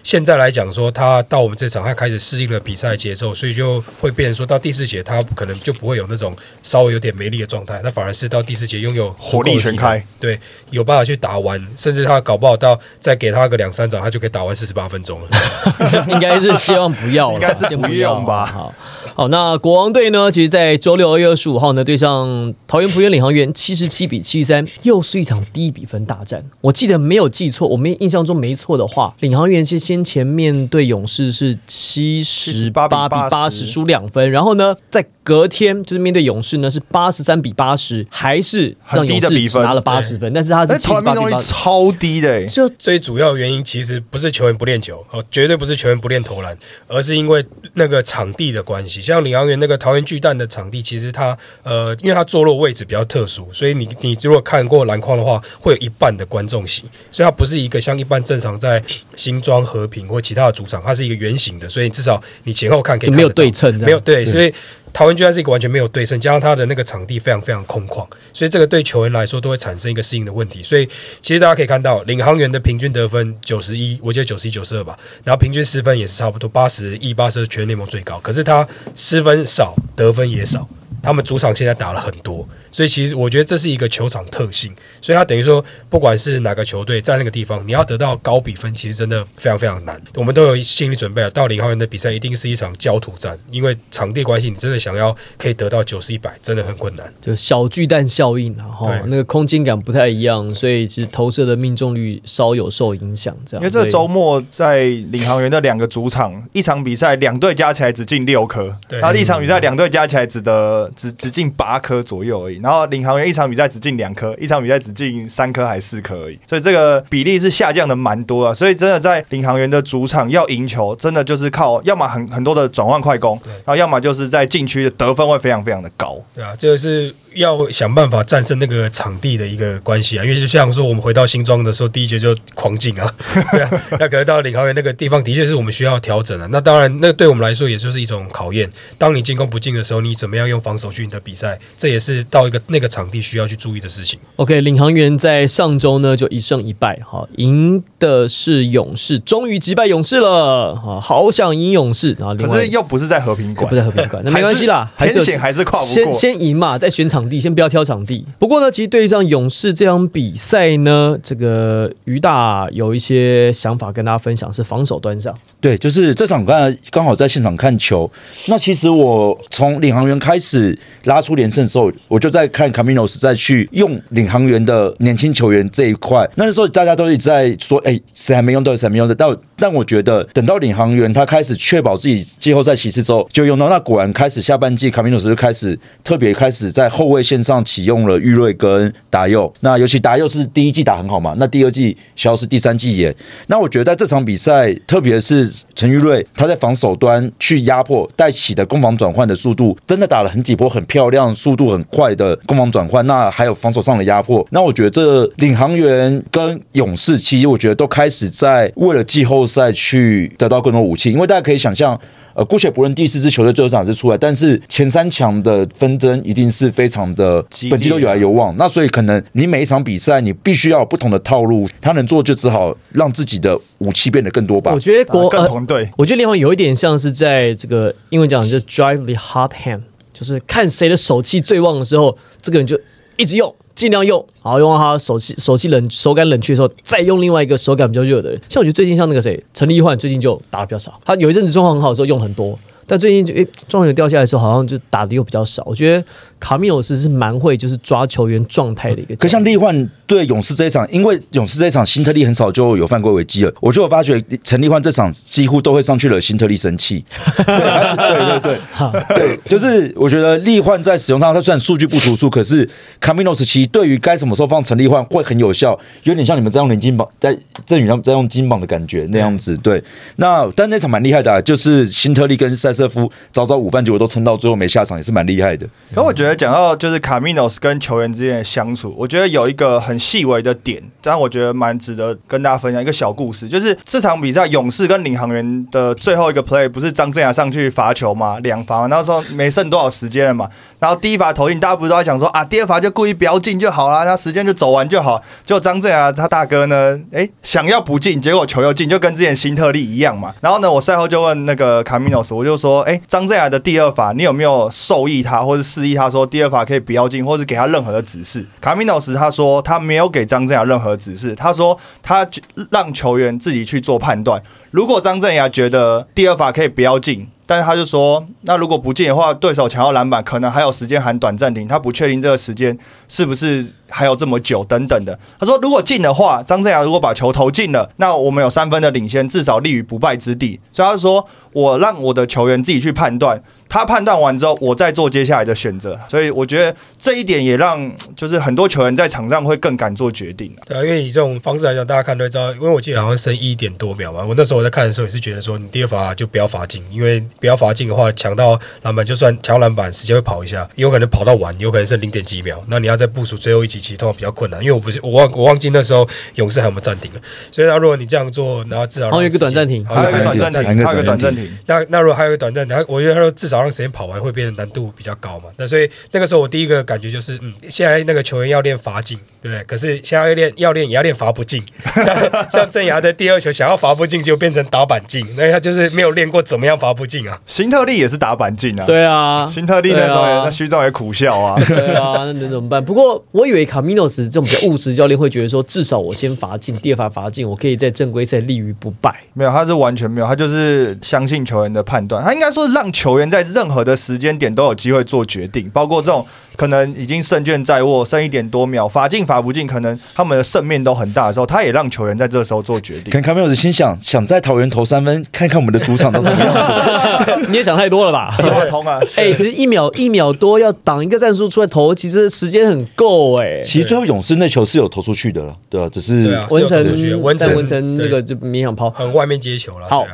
[0.05, 10.05] 现在来讲说，他到我们这场，他开始适应了比赛节奏，所以就会变成说到第四节，他可能就不会有那种稍微有点没力的状态，他反而是到第四节拥有火力全开。
[10.19, 10.39] 对，
[10.69, 15.27] 有办法去打完，甚至他搞不好到再给他个两三掌，他就可以打完四十八分钟了。
[16.07, 18.75] 应该是希望不要了，应该是先不要用吧好，
[19.17, 20.29] 好，那国王队呢？
[20.29, 26.43] 其实，在周六二月二十五号呢，对上桃园璞园领航员七十七比七十三，又是一场低比分大战。
[26.59, 39.47] 我记得没有记错，我们印象中没错的话，领航员是先前面对勇士是七十八比八十输两分，然后呢，在隔天就是面对勇士呢是八十三比八十，还是让很低勇的比分。
[39.47, 41.51] 士只拿了八十分，但是他是七投篮命中率十八比八。
[41.51, 46.55] 超低的、欸，就最主要原因其实不是球员不练球，哦，绝对不是球员不练投篮，
[46.87, 49.01] 而是因为那个场地的关系。
[49.01, 58.83] 像领航员那个桃园巨蛋的场地，其实它呃，因为它坐落位置比较特殊，所以你你如果看过篮筐的话，会有一半的观众席，所以它不是一个像一般正常在
[59.15, 64.53] 新庄和平或其他的主场，它是一个圆形的，所以至少你前后看可以看没有对称没有对，所以
[64.95, 70.63] 桃园居然是一个完全没有对称，加上他的那个场地非常非常空旷，所以这个对球员来说都会产生一个适应的问题。
[70.63, 70.87] 所以
[71.19, 78.17] 其实大家可以看到，领航员的平均得分九十一，我记得九十一、九十二吧，然后平均失分也是差不多八十一、八十二，全联盟最高。
[78.21, 80.65] 可是他失分少，得分也少。
[81.03, 89.97] 他们主场现在打了很多，所以其实我觉得这是一个球场特性，所以他等于说，不管是哪个球队在那个地方，你要得到高比分，其实真的非常非常难。
[90.15, 97.13] 我们都有心理准备了，到领航员的比赛一定是一场焦土战，因为场地关系，你真的想要可以得到九十一百，真的很困难。
[97.21, 103.33] 就小巨蛋效应啊，哈对，那个空间感不太一样，所以其实投射的命中率稍有受影响。
[103.45, 126.19] 这样，因为这个周末在领航员的两个主场，一场比赛两队加起来只进六颗，对然后一场比赛两队加起来只得只只进八颗左右而已，然后领航员一场比赛只进两颗，一场比赛只进三颗还是四颗而已，所以这个比例是下降的蛮多啊，所以真的在领航员的主场要赢球，真的就是靠要么很很多的转换快攻，然后要么就是在禁区的得分会非常非常的高。
[126.33, 130.23] 对啊，这个是要想办法战胜那个场地的一个关系啊。
[130.23, 133.13] 因为就像说，我们回到新庄的时候，第一节就狂进啊，
[133.51, 133.83] 对啊。
[133.91, 138.69] 那可能到领航员那个地方，的确是我们需要调整了、那当然，那对我们来说也就是一种考验。
[138.97, 141.59] 当你进攻不进的时候，你怎么样用防守去赢得比赛？
[141.77, 144.19] 这也是到一个那个场地需要去注意的事情。
[144.37, 156.13] OK，领航员在上周呢就一胜一败，哈，赢的是勇士，终于击败勇士了，哈，好想赢勇士，然后另外可是又不是在和平馆不，在和平馆，那没关系啦， 还是有天险还是跨不先过。
[156.13, 158.25] 先赢嘛，在选场地，先不要挑场地。
[158.39, 165.33] 不过呢，其实对上勇士这场比赛呢，这个于大有一些想法跟大家分享，是防守端上。
[165.59, 168.09] 对，就是这场刚才刚好在现场看球。
[168.47, 176.29] 那其实我从领航员开始拉出连胜的时候，我就在看 Caminos 再去用领航员的年轻球员这一块。
[176.35, 179.15] 那时候大家都一直在说，哎、谁还没用到，谁还没用到。
[179.15, 183.69] 但但我觉得等到领航员他开始确保自己季后赛骑士之后，就用到。
[183.69, 189.51] 那果然开始下半季 Caminos 就开始特别开始在后卫卫线上启用了玉瑞跟达佑。
[189.61, 193.15] 那尤其达佑是第一季打很好嘛，那第二季消失，第三季也。
[193.47, 203.05] 那我觉得在这场比赛，特别是陈玉瑞他在防守端去压迫带起的攻防转换的速度，真的打了很几波很漂亮、速度很快的攻防转换。
[203.07, 211.99] 那还有防守上的压迫，那我觉得这领航员跟勇士，其实我觉得都开始在为了季后赛去得到更多武器，因为大家可以想象。
[212.35, 218.53] 呃，姑且不论第四支球队最后场是出来，但是前三强的纷争一定是非常的本季都有来有往。
[218.57, 224.79] 那所以可能你每一场比赛，你必须要有不同的套路，他能做就只好让自己的武器变得更多吧我。
[224.79, 229.79] 觉得国、呃同队，我觉得联盟有一点像是在这个英文讲就 drive the hot hand，
[230.13, 232.77] 就是看谁的手气最旺的时候，这个人就
[233.15, 238.41] 一直用，尽量用，然后用到他手气手气冷手感冷却的时候，再用另外一个手感比较热的人。
[238.47, 240.99] 像我觉得最近像那个谁陈立焕，最近就打的比较少。
[241.03, 242.57] 他有一阵子状况很好的时候用很多。
[242.87, 245.63] 但最近就诶，状况有掉下来的时候，好像就打的又比较少。
[245.65, 246.05] 我觉得
[246.45, 249.15] 卡米诺斯是蛮会就是抓球员状态的一个。
[249.15, 257.03] 可像利焕对勇士这一场，因为勇士这一场辛特利很少就有犯规危机了，我就有发觉陈立焕这场几乎都会上去惹，辛特利生气。
[257.35, 262.69] 对对对对对，就是我觉得利焕在使用上，他虽然数据不突出，可是
[263.01, 269.57] Caminos 其实对于该什么时候放陈立焕会很有效，有点像你们在用连金榜在郑宇在用金榜的感觉那样子。
[269.57, 269.83] 对，
[270.17, 275.67] 那但那场蛮厉害的、啊，就是辛特利跟塞瑟夫早早午饭结果都撑到最后没下场，也是蛮厉害的。
[275.91, 288.37] 可我觉得讲到就是卡米诺斯跟球员之间的相处，我觉得有一个很细微的点，但我觉得蛮值得跟大家分享一个小故事，就是这场比赛勇士跟领航员的最后一个 play 不是张镇雅上去罚球吗？
[288.43, 295.21] 两罚嘛，那时候没剩多少时间了嘛，然后第一罚投进，大家不是都在想说啊，第二罚就故意不要进就好啦，那时间就走完就好。
[295.45, 300.33] 结果张镇雅他大哥呢，诶，想要不进，结果球又进，就跟之前辛特利一样嘛。
[300.41, 308.45] 然后呢，我赛后就问那个卡米诺斯，我就说，诶，张镇雅的第二罚，你有没有授意他，或者示意他说第二罚可以不要进，或是给他任何的指示？
[308.61, 312.25] 卡米诺斯他说他没有给张镇雅任何指示，他说他
[312.71, 314.41] 让球员自己去做判断。
[314.71, 325.17] 如果张镇雅觉得第二罚可以不要进，但是他就说，那如果不进的话，对手抢到篮板，可能还有时间喊短暂停，他不确定这个时间是不是还有这么久等等的。
[325.39, 330.59] 他说，如果进的话，张镇雅如果把球投进了，那我们有三分的领先，至少立于不败之地。
[330.71, 333.41] 所以他说，我让我的球员自己去判断。
[333.75, 335.99] 他判断完之后，我再做接下来的选择。
[336.07, 340.63] 所以我觉得这一点也让就是很多球员在场上会更敢做决定啊。
[340.65, 344.23] 对啊，因为以这种方式来讲，大家看都会知道，因为我记得好像剩一点多秒吧。
[344.25, 352.63] 我那时候我在看的时候也是觉得说，你第二罚就不要罚进，因为不要罚进的话，抢到篮板就算抢篮板，时间会跑一下，有可能跑到完，有可能剩零点几秒。
[352.69, 354.61] 那你要再部署最后一集，其实通常比较困难。
[354.61, 357.19] 因为我不是我忘我忘记那时候勇士还有没有暂停了，
[357.51, 361.51] 所以那如果你这样做，然后至少还有一个短暂停好像还有一个短暂停，还有一个短暂停。
[361.65, 365.45] 那那如果还有一个短暂停，我觉得他说至少让时间跑完会变得难度比较高嘛。
[365.57, 369.63] 那所以那个时候我第一个感觉就是，嗯，现在那个球员要练罚进，对不对？
[369.63, 371.63] 可是现在要练要练也要练罚不进，
[371.95, 377.39] 像 像郑牙的第二球想要罚不进就变成打板进，那他就是没有练过怎么样罚不进啊。
[377.47, 381.59] 新特利也是打板进啊，，对啊， 新特利那时候那虚照也苦笑啊。
[381.67, 382.83] 对啊，那能怎么办？
[382.83, 389.23] 不过我以为卡米诺斯这种比较务实教练会觉得说，至少我先罚进，第二罚罚进，我可以在正规赛立于不败。
[389.33, 392.23] 没有，他是完全没有，他就是相信球员的判断。
[392.23, 403.21] 他应该说让球员在任何的时间点都有机会做决定，包括这种可能已经胜券在握，剩一点多秒，罚进罚不进，可能他们的胜面都很大的时候，他也让球员在这个时候做决定可能。
[403.21, 407.45] 卡梅尔斯心想，想在桃园投三分，看看我们的主场长什么样子。
[407.49, 408.33] 你也想太多了吧？
[408.37, 408.99] 行得通啊！
[409.15, 418.89] 哎、其实一秒一秒多要挡一个战术出来投，其实时间很够哎、其实最后勇士那球是有投出去的了，对啊，只是对啊文成文成但文成那对个就勉强抛。
[418.91, 419.87] 很外面接球了。
[419.87, 420.05] 好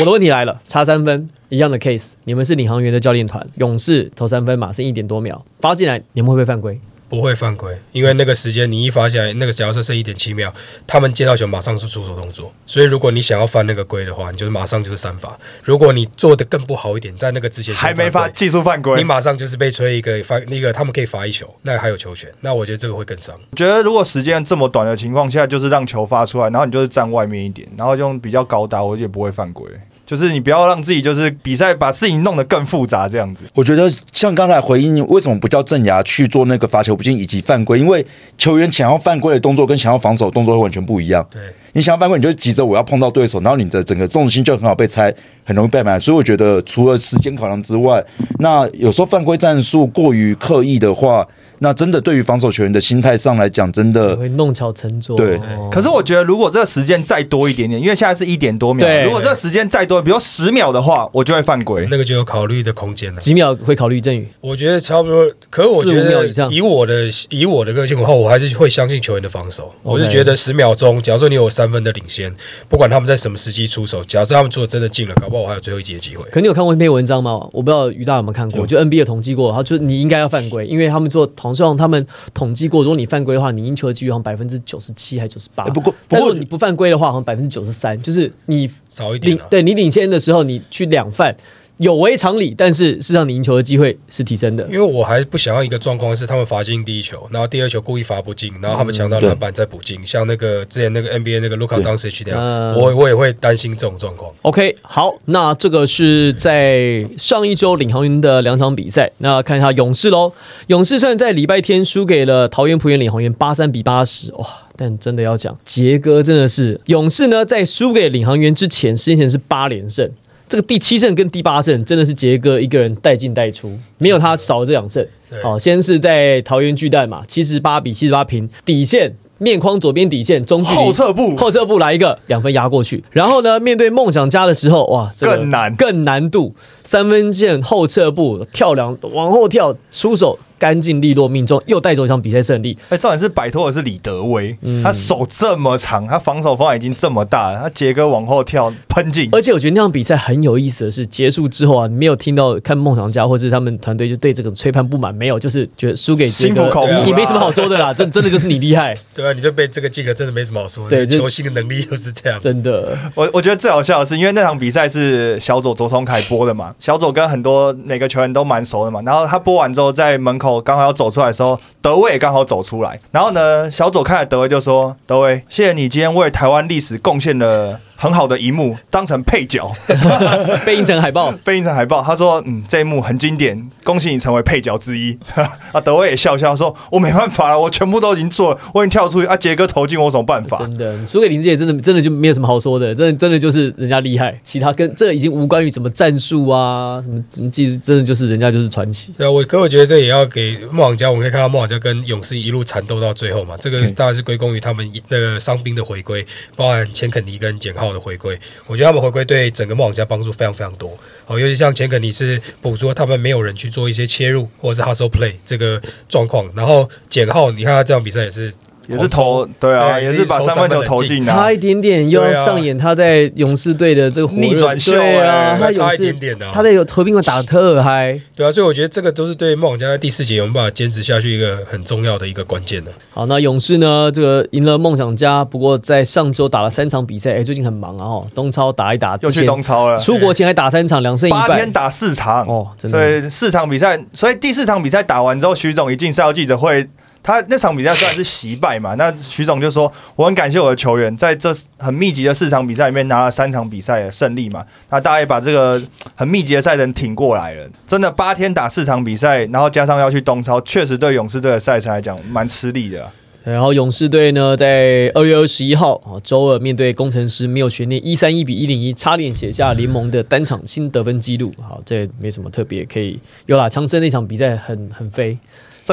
[0.00, 6.80] 我的问题来了，差三分一样的 case，你们是领航员的教练团，勇士投三分嘛，剩一点多秒，发进来，你们会不会犯规？
[7.08, 10.52] 不会犯规，因为那个时间你一发下来，那个假设剩一点七秒，
[10.88, 15.38] 他们接到球马上是出手动作，所以如果你想要犯那个规的话，你就是马上就是三罚。
[15.62, 23.32] 如果你做的更不好一点，在那个之前还没罚技术犯规你，马上就是被吹一个罚那个，他们可以罚一球，那还有球权，那我觉得这个会更伤。
[23.52, 29.64] 我觉得如果时间这么短的情况下，就是让球发出来，然后你就是站外面一点，然后用比较高打，我也不会犯规。
[30.06, 33.44] 就是你不要让自己就是比赛把事情弄得更复杂这样子。
[33.54, 38.06] 我觉得像刚才回应为什么不叫正牙去做那个罚球不进以及犯规，因为
[38.38, 41.26] 球员想要犯规的动作跟想要防守的动作会完全不一样。
[41.32, 41.42] 对，
[41.72, 45.12] 你想要犯规，你就急着我要碰到对手，然后你的整个重心就很好被拆，
[45.44, 45.98] 很容易被埋。
[45.98, 48.04] 所以我觉得除了时间考量之外，
[48.38, 51.26] 那有时候犯规战术过于刻意的话，
[51.58, 55.16] 那真的对于防守球员的心态上来讲，真的会弄巧成拙。
[55.16, 61.86] 对哦可是我觉得如果这个时间再多一点点，因为现在是一点多秒对，如果这个时间再多，比如十秒的话，我就会犯规。
[61.90, 63.20] 那个就有考虑的空间了。
[63.20, 69.72] 几秒会考虑振宇，我觉得差不多，可是我觉四秒得以上以我的以我的个性的话，我还是会相信球员的防守。
[69.82, 72.32] 我是觉得十秒钟，假如说你有三分的领先，
[72.68, 76.24] 不管他们在什么时机出手，假设他们做的真的进了，搞不好我还有最后一节的机会。
[76.30, 77.34] 可你有看过那篇文章吗？
[77.52, 85.70] 我不知道于大有没有看过，有就 NBA 有统计过，他就你应该要犯规，因为他们做好像他们统计过，如果你犯规的话，你赢球的几率好像百分之九十七还九十八哎。
[85.70, 91.36] 不过不过但如果你不犯规的话，好像百分之九十三，就是你少一点对你领先的时候，你去两犯
[91.78, 94.72] 有违常理，但是事实上你赢球的机会是提升的因。
[94.72, 104.32] 为我还不想要一个状况是他们罚进第一球，然后第二球故意罚不进，然后他们抢到篮板再补进，像那个之前那个 NBA 那个卢卡当时去那样，嗯我我也会担心这种状况。
[104.42, 109.10] OK，好，那这个是在上一周领航员的两场比赛。
[109.18, 110.32] 那看一下勇士喽，
[110.68, 120.10] 勇士虽然在礼拜天输给了桃园璞园领航员八三比八十，哇，但真的要讲杰哥真的是勇士呢，在输给领航员之前，先前是八连胜。
[120.48, 125.04] 这个第七胜跟第八胜真的是杰哥一个人带进带出，没有他少了这两胜。
[125.28, 133.02] 对好，先是在桃园巨蛋嘛，七十八比七十八平，底线面框左边底线中距后撤步后撤步来一个两分压过去。
[133.10, 136.54] 然后呢，面对梦想家的时候，哇，这个更难更难度，
[136.84, 140.38] 三分线后撤步跳两往后跳出手。
[140.58, 142.76] 干净利落命中，又带走一场比赛胜利。
[142.88, 160.90] 哎，重点是摆脱的是李德威，嗯他手这么长，他防守方案已经这么大了，他杰哥往后跳喷进，而且我觉得那场比赛很有意思的是，结束之后啊，你没有听到看梦想家或是他们团队就对这个吹判不满，没有，就是觉得输给杰哥口服你你没什么好说的啦， 真真的就是你厉害，对啊，你就被这个进了，真的没什么好说的。
[160.90, 162.38] 对球星的能力就是这样。
[162.40, 162.96] 真的。
[163.14, 169.00] 我我觉得最好笑的是，因为那场比赛是小左左松凯播的嘛，小左跟很多每个球员都蛮熟的嘛。
[169.02, 172.98] 然后他播完之后，在门口刚好要走出来的时候，德威也刚好走出来。
[173.10, 179.74] 然后呢，小左看了德威就说：“德威，谢谢你今天为台湾历史贡献了很好的一幕，当成配角，
[180.64, 185.18] 被印成海报， 被印成海报。”他说：“嗯，这一幕很经典，恭喜你成为配角之一。
[185.72, 199.12] ”啊，德威也笑笑说：“我没办法了，我全部都已经做了，我已经跳出去啊，杰哥投进，我有什么办法？”真的，输给林志杰真的真的就没有什么好说的，真的真的就是人家厉害，其他跟这已经无关于什么战术啊，什么什么技术，真的就是人家就是传奇。
[199.16, 210.96] 对啊，我可我觉得这也要给梦想家，我们可以看到梦想家跟勇士一路缠斗到最后嘛，这个当然是归功于他们那个伤兵的回归，包含钱肯尼跟简浩好的回归，我觉得他们回归对整个梦想家帮助非常非常多。
[211.24, 218.52] 好，尤其像前肯尼是捕捉他们没有人去做一些切入或者是 hustle play 这个状况，然后简浩，你看他这场比赛也是
[218.86, 221.34] 也是投，对啊，也是把三分球投进啊。
[221.34, 228.20] 差一点点又要上演他在勇士队的这个逆转秀啊，哎他差一点点的啊他在有投兵馆打的特嗨。
[228.34, 232.90] 对啊，所以我觉得这个都是对梦想家在第四节有没有办法坚持下去一个很重要的一个关键的。
[233.12, 234.10] 好，那勇士呢？
[234.12, 241.72] 这个赢了梦想家，不过在上周打了三场比赛，哎，最近很忙啊哦，东超打一打，又去东超了，出国前还打三场，两胜一败八天。
[241.72, 246.86] 打四场哦真的所以四场比赛，所以第四场比赛打完之后，徐总一进赛后记者会，
[247.26, 255.82] 他那场比赛虽然是惜败嘛，那徐总就说我很感谢我的球员在这很密集的四场比赛里面拿了三场比赛的胜利嘛，那大家把这个
[256.14, 263.10] 很密集的赛程挺过来了，真的八天打四场比赛，然后加上要去东超，确实对勇士队的赛程来讲蛮吃力的、
[263.42, 271.52] 然后勇士队呢，在二月二十一号啊周二面对工程师，没有悬念，一三一比一零一，差点写下联盟的单场新得分纪录。
[271.60, 273.68] 好，这没什么特别，可以有啦。
[273.68, 275.36] 强森那场比赛很很飞，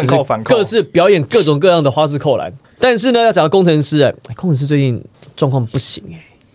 [0.02, 2.52] 正扣反扣，各式表演各种各样的花式扣篮。
[2.80, 5.02] 但是呢，要讲到工程师，哎，工程师最近
[5.36, 6.04] 状况不行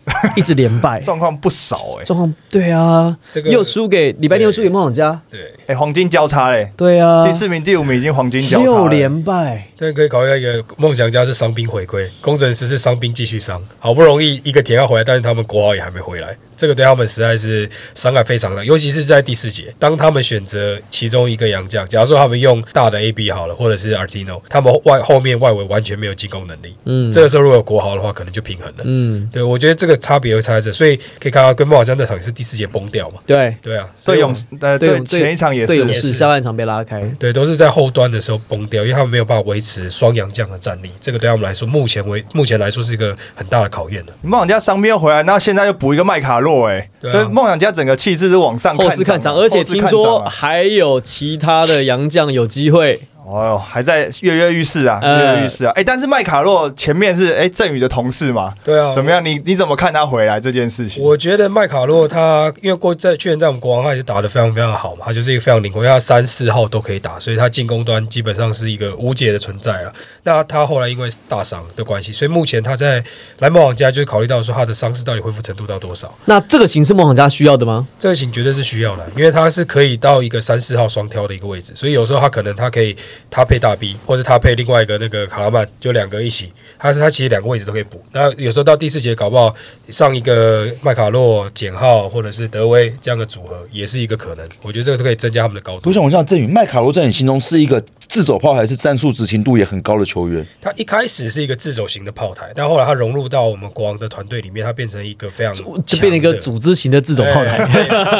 [0.04, 8.88] 哎、 一直连败，状况不少哎、状况对啊，这个又输给礼拜天又输给梦想家，对，哎、黄金交叉嘞、对啊，第四名、第五名已经黄金交叉六。
[8.88, 28.82] 连败，对可以考虑一个梦想家是伤兵回归，工程师是伤兵继续伤，好不容易一个铁要回来，但是他们国豪也还没回来，这个对他们实在是伤害非常大，尤其是在第四节，当他们选择其中一个洋将，假如说他们用大的 AB 好了，或者是 Artino，他们外后面外围完全没有进攻能力，嗯，这个时候如果有国豪的话，可能就平衡了。
[28.84, 33.18] 嗯，对，我觉得这个差别会差在这，所以可以看到跟梦想家那场也是第四节崩掉嘛。
[33.24, 33.54] 对。
[33.62, 44.12] 对啊，对勇士，呃，对对对前一场也是对勇也是士下半场被拉开，对，都是在后端的时候崩掉，因为他们没有办法维持双洋将的战力，这个对他们来说，目前为目前来说是一个很大的考验的。
[44.22, 53.00] 梦想家伤兵又回来，那现在又补一个麦卡洛，哎，对啊所以梦想家整个气势是往上后市看涨，而且听说还有其他的洋将有机会。
[53.30, 55.70] 哦，还在跃跃欲试啊，呃跃跃欲试啊！
[55.74, 59.22] 哎，但是麦卡洛前面是哎振宇的同事嘛，对啊，怎么样？
[59.22, 61.02] 你你怎么看他回来这件事情？
[61.02, 69.92] 我觉得麦卡洛他因为过在去年在我们国王，他也是打的非常非常好嘛，他就是一个非常灵活，因为他三四号都可以打，所以他进攻端基本上是一个无解的存在了。
[70.28, 73.02] 那他后来因为大伤的关系，所以目前他在
[73.38, 77.88] 来梦想家就是考虑到说他的伤势到底恢复程度到多少，那这个型是梦想家需要的吗？
[77.98, 82.94] 这个型绝对是需要的，因为他是可以到一个三四号双挑的一个位置，所以有时候他可能他可以
[83.30, 88.04] 他配大 B，或者他配另外一个那个卡拉曼，就两个一起，他是他其实两个位置都可以补。
[88.12, 89.54] 那有时候到第四节搞不好
[89.88, 94.46] 上一个麦卡洛、减号或者是德威这样的组合，也是一个可能。
[94.60, 95.92] 我觉得这个都可以增加他们的高度我。
[95.92, 100.44] 想问一下郑宇，麦卡洛在你心中是一个自走炮还是战术执行度也很高的球员？
[100.60, 107.58] 他一开始是一个自走型的炮台，但后来他融入到我们国王的团队里面，他变成一个非常就变成一个组织型的自走炮台，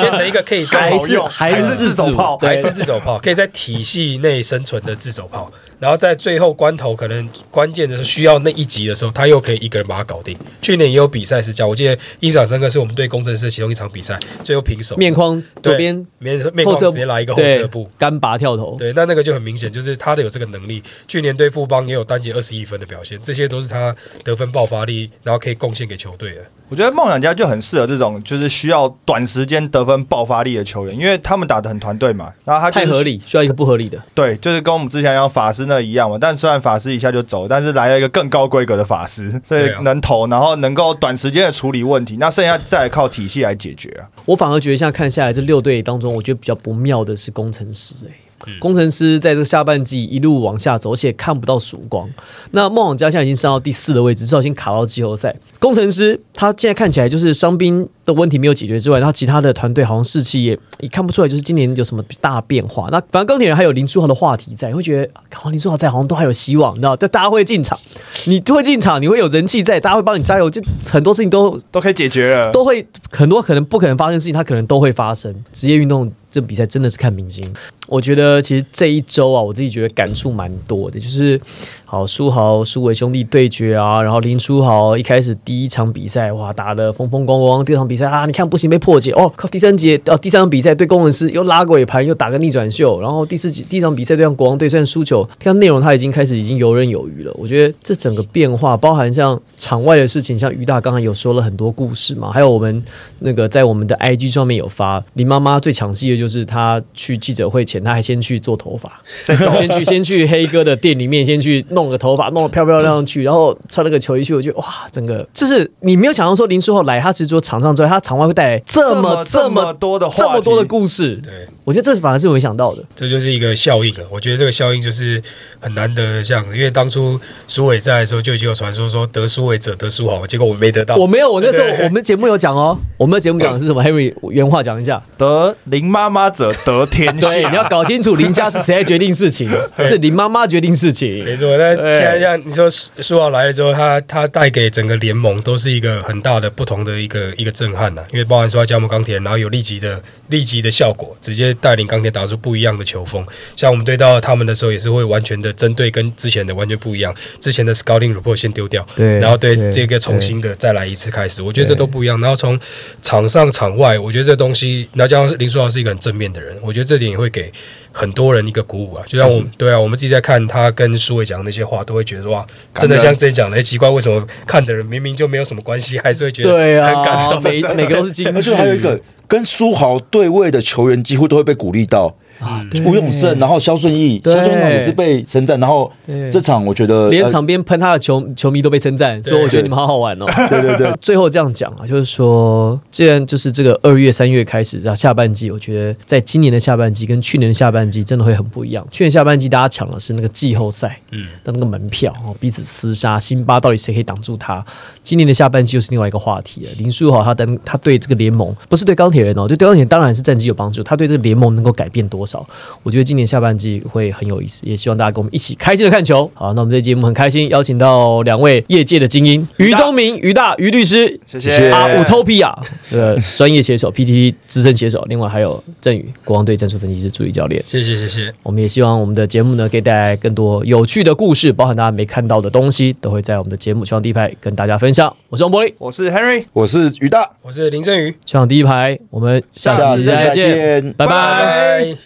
[0.01, 5.51] 变成一个可以在还是好用还是自自走炮还是自走炮，可以在体系内生存的自走炮。
[5.79, 10.37] 然后在最后关头，可能关键的是需要那一集的时候，他又可以一个人把它搞定。
[10.61, 17.91] 去年也有比赛是这样，我记得印象深刻是我们对工程师其中一场比赛，最后平手，面框左边面面框直接来一个后对撤步。
[17.97, 20.83] 干拔跳投，对，那那个就很明显，就是他的有这个能力。
[21.07, 26.41] 去年对富邦也有单节二十一分的表现，这些都是他得分爆发力，然后可以贡献给球队的。
[26.69, 33.99] 我觉得梦想家就很适合这种就是需要短时间得分爆发力的球员，因为他们打的很团队嘛，然后他、就是、太合，理，需要一个不合理的。
[34.13, 36.19] 对，就是跟我们之前讲法师那一样嘛。
[36.21, 44.09] 但虽然法师一下就走，但是来了一个更高规格的法师，所以能投，然后能够短时间的处理问题，那剩下再来靠体系来解决啊。
[44.25, 48.13] 我反而觉得现在看下来，这六队当中，我觉得比较不妙的是工程师、欸。
[48.61, 52.09] 工程师在这个下半季一路往下走，而且看不到曙光。
[52.53, 55.35] 那梦想家现在已经上到第四的位置，至少已经卡到季后赛。
[55.59, 62.89] 工程师他现在看起来就是伤兵的问题没有解决之外，然后其他的团队好像士气也也看不出来，就是今年有什么大变化。
[62.91, 66.97] 那反正钢铁人还有林书豪的话题在，会觉得好像林书豪在好像都还有希望，你知道？
[66.97, 67.79] 但大家会进场，
[68.27, 72.53] 你会进场，你会有人气在，大家会帮你加油，就很多事情都都可以解决了。
[72.53, 75.35] 都会很多可能不可能发生的事情，它可能都会发生。
[75.53, 77.45] 职业运动这比赛真的是看明星。
[77.87, 81.41] 我觉得其实这一周啊，我自己觉得感触蛮多的，就是
[81.87, 97.33] 好书豪、苏伟兄弟对决啊，然后林书豪一开始第一场比赛哇打得风风光光，第二场比赛啊你看不行被破解哦，靠第三节呃第三场比赛对工程师又拉尾盘又打个逆转秀，然后第四集第一场比赛对上国王队虽然输球，看内容他已经开始已经游刃有余了。
[97.39, 102.85] 我觉得这整个变化包含像场外的事情，像于大刚才有说了很多故事嘛，还有我们
[103.21, 121.17] 那个在我们的 IG 上面有发林妈妈最抢戏的就是他去记者会前，他还先去做头发， 先去先去黑哥的店里面先去弄个头发，弄得漂漂亮亮去，然后穿了个球衣去，我觉得哇，整个就是你没有想到说林书豪来，他其实说场上之外，他场外会带来这么这么多的话这么多的故事。
[121.23, 121.33] 对，
[121.65, 122.83] 我觉得这反而是我没想到的。
[122.97, 124.01] 这就是一个效应了。
[124.11, 125.23] 我觉得这个效应就是
[125.61, 130.97] 很难得的这样子，因为当初苏伟在的时候就已经有传说说得苏伟者得苏豪，结果我没得到。
[130.97, 135.03] 我没有，我那时候我们节目有讲哦，我们的节目讲的是什么？Henry 原话讲一下。
[135.17, 137.29] 得林妈妈者得天下。
[137.29, 139.51] 对，你要搞清楚林家是谁在决定事情，
[139.83, 141.25] 是林妈妈决定事情。
[141.25, 153.25] 没错，那现在像你说苏苏豪来了之后，他他带给整个联盟都是一个很大的不同的一个一个震撼呐、因为包含说他加盟钢铁，然后有立即的立即的效果，直接带领钢铁打出不一样的球风。
[153.57, 162.21] 像我们对到他们的时候，也是会完全的针对跟之前的完全不一样，之前的 scouting report 先丢掉，对然后对对这个重新的再来一次开始，我觉得这都不一样。
[162.21, 162.59] 然后从
[163.03, 167.51] 场上场外，我觉得这东西，然后加上林书豪是一个很正面的人，我觉得这点也会给
[167.91, 169.03] 很多人一个鼓舞啊。
[169.09, 172.47] 就像我们对啊，我们自己在看他跟苏伟讲的那些话，都会觉得说哇，
[172.77, 177.43] 真的像之前讲的，哎奇怪，为什么看的人明明就没有什么关系，还是会觉得对啊很感啊，动。
[177.45, 178.33] 每每个都是金句。
[178.33, 182.17] 而且还有一个跟苏豪对位的球员，几乎都会被鼓励到。
[182.41, 185.91] 啊，对吴永胜，然后肖顺义，对肖顺义也是被称赞，然后
[186.31, 190.27] 这场我觉得呃连场边喷他的球球迷都被称赞，说我觉得你们好好玩哦。
[190.49, 198.87] 对对对，最后这样讲啊，就是说，既然就是这个二月、三月开始，然后下半季，我觉得在今年的下半季跟去年的下半季真的会很不一样。
[198.91, 204.65] 去年下半季大家抢的是那个季后赛，嗯，的那个门票哦，彼此厮杀，辛巴到底谁可以挡住他？
[205.03, 206.71] 今年的下半季又是另外一个话题了。
[206.79, 212.47] 林书豪他登他对这个联盟，不是对钢铁人哦，对钢铁人当然是战绩有帮助，他对这个联盟能够改变多少？
[212.83, 216.31] 我觉得今年下半季会很有意思，也希望大家跟我们一起开心的看球。
[216.35, 222.55] 好，那我们这期节目很开心，邀请到两位业界的精英，于忠明、于大、于律师，谢谢谢啊，Utopia
[222.87, 227.63] 这个专业写手，PTT 资深写手，另外还有郑宇，国王队战术分析师助理教练。
[227.67, 235.15] 谢谢谢谢，我们也希望我们的节目呢，可以带来更多有趣的故事，包含大家没看到的东西，都会在我们的节目《希望第一排》跟大家分享。
[235.29, 241.99] 我是王柏林，我是 Henry，我是于大，我是林振宇，希望第一排，我们下次再再见，见拜拜拜拜。